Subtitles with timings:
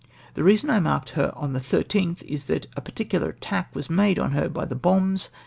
[0.33, 4.17] The reason I marked her on the 13th is, that a particular attack was made
[4.17, 5.29] on her by the bombs.